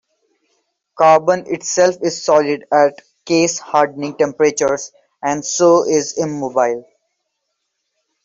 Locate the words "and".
5.21-5.45